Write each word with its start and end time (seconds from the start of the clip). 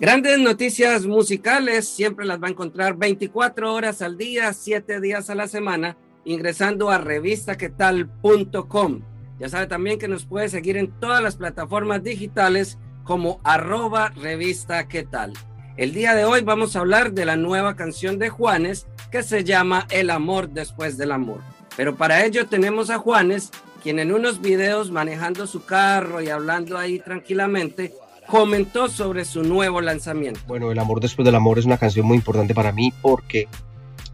Grandes 0.00 0.38
noticias 0.38 1.06
musicales 1.06 1.88
siempre 1.88 2.24
las 2.24 2.40
va 2.40 2.46
a 2.46 2.50
encontrar 2.50 2.96
24 2.96 3.74
horas 3.74 4.00
al 4.00 4.16
día, 4.16 4.52
7 4.52 5.00
días 5.00 5.28
a 5.28 5.34
la 5.34 5.48
semana, 5.48 5.96
ingresando 6.24 6.90
a 6.90 6.98
revistaquetal.com. 6.98 9.00
Ya 9.40 9.48
sabe 9.48 9.66
también 9.66 9.98
que 9.98 10.06
nos 10.06 10.24
puede 10.24 10.48
seguir 10.48 10.76
en 10.76 10.92
todas 11.00 11.20
las 11.20 11.34
plataformas 11.34 12.04
digitales 12.04 12.78
como 13.02 13.40
arroba 13.42 14.10
revista 14.10 14.86
qué 14.86 15.02
tal. 15.02 15.32
El 15.76 15.92
día 15.92 16.14
de 16.14 16.24
hoy 16.24 16.42
vamos 16.42 16.76
a 16.76 16.80
hablar 16.80 17.10
de 17.10 17.24
la 17.24 17.36
nueva 17.36 17.74
canción 17.74 18.20
de 18.20 18.28
Juanes 18.28 18.86
que 19.10 19.24
se 19.24 19.42
llama 19.42 19.88
El 19.90 20.10
amor 20.10 20.50
después 20.50 20.96
del 20.96 21.10
amor. 21.10 21.40
Pero 21.76 21.96
para 21.96 22.24
ello 22.24 22.46
tenemos 22.46 22.90
a 22.90 22.98
Juanes, 22.98 23.50
quien 23.82 23.98
en 23.98 24.12
unos 24.12 24.40
videos 24.40 24.92
manejando 24.92 25.48
su 25.48 25.64
carro 25.64 26.20
y 26.20 26.28
hablando 26.28 26.78
ahí 26.78 27.00
tranquilamente, 27.00 27.92
comentó 28.28 28.88
sobre 28.88 29.24
su 29.24 29.42
nuevo 29.42 29.80
lanzamiento. 29.80 30.40
Bueno, 30.46 30.70
El 30.70 30.78
amor 30.78 31.00
después 31.00 31.24
del 31.24 31.34
amor 31.34 31.58
es 31.58 31.64
una 31.64 31.78
canción 31.78 32.06
muy 32.06 32.16
importante 32.16 32.54
para 32.54 32.72
mí 32.72 32.92
porque, 33.02 33.48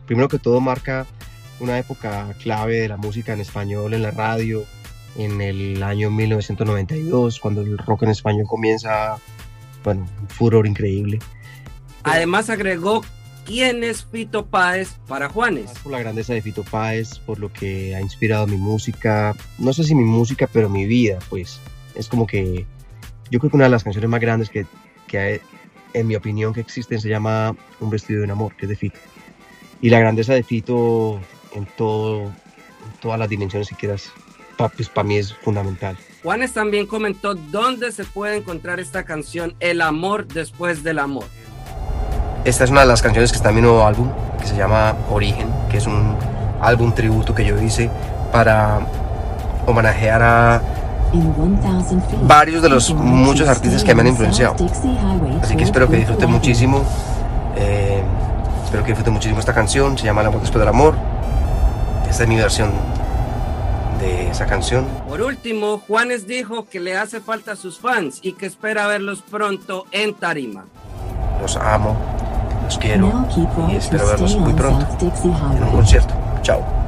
primero 0.06 0.28
que 0.28 0.38
todo, 0.38 0.60
marca 0.60 1.06
una 1.60 1.78
época 1.78 2.34
clave 2.40 2.80
de 2.80 2.88
la 2.88 2.96
música 2.96 3.32
en 3.32 3.40
español 3.40 3.92
en 3.92 4.02
la 4.02 4.12
radio, 4.12 4.64
en 5.16 5.40
el 5.40 5.82
año 5.82 6.10
1992, 6.10 7.40
cuando 7.40 7.60
el 7.60 7.76
rock 7.76 8.04
en 8.04 8.10
español 8.10 8.46
comienza, 8.46 9.16
bueno, 9.82 10.06
un 10.20 10.28
furor 10.28 10.66
increíble. 10.66 11.18
Además 12.04 12.50
agregó 12.50 13.02
quién 13.44 13.82
es 13.82 14.04
Fito 14.04 14.46
Páez 14.46 14.96
para 15.08 15.28
Juanes. 15.28 15.72
Por 15.82 15.92
la 15.92 15.98
grandeza 15.98 16.34
de 16.34 16.42
Fito 16.42 16.62
Páez, 16.62 17.18
por 17.18 17.40
lo 17.40 17.52
que 17.52 17.94
ha 17.96 18.00
inspirado 18.00 18.46
mi 18.46 18.56
música, 18.56 19.34
no 19.58 19.72
sé 19.72 19.84
si 19.84 19.94
mi 19.94 20.04
música, 20.04 20.48
pero 20.52 20.68
mi 20.68 20.86
vida, 20.86 21.18
pues 21.28 21.60
es 21.94 22.08
como 22.08 22.26
que 22.26 22.66
yo 23.34 23.40
creo 23.40 23.50
que 23.50 23.56
una 23.56 23.64
de 23.64 23.70
las 23.70 23.82
canciones 23.82 24.08
más 24.08 24.20
grandes 24.20 24.48
que, 24.48 24.64
que 25.08 25.40
en 25.92 26.06
mi 26.06 26.14
opinión 26.14 26.54
que 26.54 26.60
existen 26.60 27.00
se 27.00 27.08
llama 27.08 27.56
Un 27.80 27.90
vestido 27.90 28.20
de 28.20 28.26
un 28.26 28.30
amor, 28.30 28.54
que 28.54 28.66
es 28.66 28.68
de 28.68 28.76
Fito. 28.76 29.00
Y 29.80 29.90
la 29.90 29.98
grandeza 29.98 30.34
de 30.34 30.44
Fito 30.44 31.18
en, 31.52 31.66
todo, 31.76 32.30
todas 33.00 33.18
las 33.18 33.28
dimensiones 33.28 33.66
si 33.66 33.74
quieras, 33.74 34.12
pues 34.76 34.88
para 34.88 35.08
mí 35.08 35.16
es 35.16 35.34
fundamental. 35.34 35.98
Juanes 36.22 36.52
también 36.52 36.86
comentó 36.86 37.34
dónde 37.34 37.90
se 37.90 38.04
puede 38.04 38.36
encontrar 38.36 38.78
esta 38.78 39.02
canción, 39.02 39.56
El 39.58 39.80
amor 39.80 40.28
después 40.28 40.84
del 40.84 41.00
amor. 41.00 41.24
Esta 42.44 42.62
es 42.62 42.70
una 42.70 42.82
de 42.82 42.86
las 42.86 43.02
canciones 43.02 43.32
que 43.32 43.36
está 43.38 43.48
en 43.48 43.56
mi 43.56 43.62
nuevo 43.62 43.84
álbum, 43.84 44.12
que 44.38 44.46
se 44.46 44.56
llama 44.56 44.96
Origen, 45.10 45.48
que 45.72 45.78
es 45.78 45.88
un 45.88 46.16
álbum 46.60 46.94
tributo 46.94 47.34
que 47.34 47.44
yo 47.44 47.60
hice 47.60 47.90
para 48.30 48.78
homenajear 49.66 50.22
a 50.22 50.73
varios 52.26 52.62
de 52.62 52.68
los 52.68 52.92
muchos 52.94 53.48
artistas 53.48 53.84
que 53.84 53.94
me 53.94 54.02
han 54.02 54.08
influenciado. 54.08 54.56
Así 55.42 55.56
que 55.56 55.64
espero 55.64 55.88
que 55.88 55.96
disfruten 55.96 56.30
muchísimo. 56.30 56.82
Eh, 57.56 58.02
espero 58.64 58.82
que 58.82 58.88
disfruten 58.88 59.14
muchísimo 59.14 59.40
esta 59.40 59.54
canción. 59.54 59.96
Se 59.98 60.04
llama 60.04 60.22
El 60.22 60.28
amor 60.28 60.40
después 60.40 60.60
del 60.60 60.68
amor. 60.68 60.94
Esta 62.08 62.24
es 62.24 62.28
mi 62.28 62.36
versión 62.36 62.70
de 64.00 64.28
esa 64.30 64.46
canción. 64.46 64.86
Por 65.08 65.22
último, 65.22 65.78
Juanes 65.86 66.26
dijo 66.26 66.66
que 66.68 66.80
le 66.80 66.96
hace 66.96 67.20
falta 67.20 67.52
a 67.52 67.56
sus 67.56 67.78
fans 67.78 68.18
y 68.22 68.32
que 68.34 68.46
espera 68.46 68.86
verlos 68.86 69.22
pronto 69.22 69.86
en 69.90 70.14
Tarima. 70.14 70.64
Los 71.40 71.56
amo, 71.56 71.96
los 72.64 72.78
quiero 72.78 73.26
y 73.70 73.76
espero 73.76 74.06
verlos 74.06 74.36
muy 74.36 74.52
pronto 74.52 74.86
en 75.56 75.64
un 75.64 75.70
concierto. 75.70 76.14
Chao. 76.42 76.83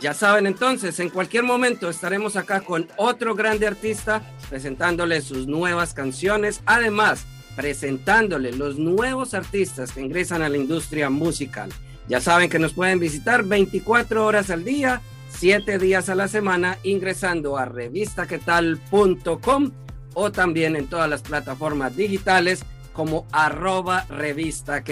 Ya 0.00 0.14
saben 0.14 0.46
entonces, 0.46 0.98
en 0.98 1.10
cualquier 1.10 1.44
momento 1.44 1.90
estaremos 1.90 2.36
acá 2.36 2.62
con 2.62 2.88
otro 2.96 3.34
grande 3.34 3.66
artista 3.66 4.22
presentándole 4.48 5.20
sus 5.20 5.46
nuevas 5.46 5.92
canciones, 5.92 6.62
además 6.64 7.26
presentándole 7.54 8.52
los 8.52 8.78
nuevos 8.78 9.34
artistas 9.34 9.92
que 9.92 10.00
ingresan 10.00 10.40
a 10.40 10.48
la 10.48 10.56
industria 10.56 11.10
musical. 11.10 11.70
Ya 12.08 12.20
saben 12.20 12.48
que 12.48 12.58
nos 12.58 12.72
pueden 12.72 12.98
visitar 12.98 13.44
24 13.44 14.24
horas 14.24 14.48
al 14.50 14.64
día, 14.64 15.02
7 15.28 15.78
días 15.78 16.08
a 16.08 16.14
la 16.14 16.28
semana, 16.28 16.78
ingresando 16.82 17.58
a 17.58 17.66
revistaquetal.com 17.66 19.70
o 20.14 20.32
también 20.32 20.76
en 20.76 20.86
todas 20.86 21.10
las 21.10 21.22
plataformas 21.22 21.94
digitales 21.94 22.62
como 22.94 23.26
arroba 23.32 24.06
revista. 24.08 24.82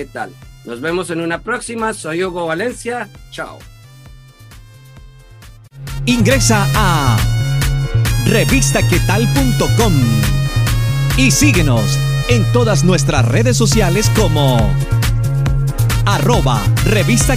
Nos 0.64 0.80
vemos 0.80 1.10
en 1.10 1.22
una 1.22 1.40
próxima. 1.40 1.94
Soy 1.94 2.22
Hugo 2.22 2.46
Valencia. 2.46 3.08
Chao. 3.30 3.58
Ingresa 6.08 6.66
a 6.74 7.18
revistaquetal.com 8.24 9.92
y 11.18 11.30
síguenos 11.30 11.98
en 12.30 12.50
todas 12.50 12.82
nuestras 12.82 13.26
redes 13.26 13.58
sociales 13.58 14.10
como 14.16 14.56
arroba 16.06 16.62
revista. 16.86 17.36